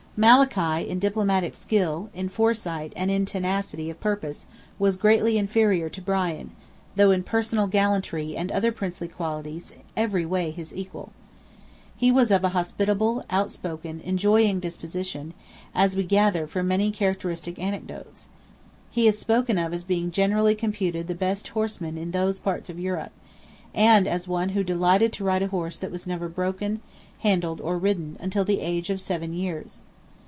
[0.17, 4.45] Malachy, in diplomatic skill, in foresight, and in tenacity of purpose,
[4.77, 6.51] was greatly inferior to Brian,
[6.97, 11.11] though in personal gallantry and other princely qualities, every way his equal.
[11.95, 15.33] He was of a hospitable, out spoken, enjoying disposition,
[15.73, 18.27] as we gather from many characteristic anecdotes.
[18.91, 22.77] He is spoken of as "being generally computed the best horseman in those parts of
[22.79, 23.13] Europe;"
[23.73, 26.81] and as one who "delighted to ride a horse that was never broken,
[27.19, 29.81] handled, or ridden, until the age of seven years."